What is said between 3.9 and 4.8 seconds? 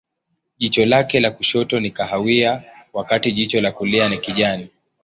ni kijani.